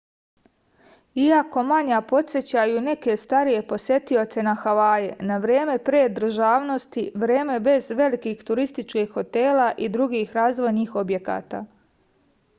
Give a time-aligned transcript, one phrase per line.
[1.23, 8.41] iako manja podsećaju neke starije posetioce na havaje na vreme pre državnosti vreme bez velikih
[8.49, 11.63] turističkih hotela i drugih razvojnih objekata